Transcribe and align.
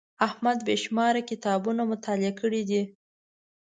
احمد 0.27 0.57
بې 0.67 0.75
شماره 0.83 1.21
کتابونه 1.29 1.81
مطالعه 1.91 2.33
کړي 2.41 2.61
دي. 2.69 2.81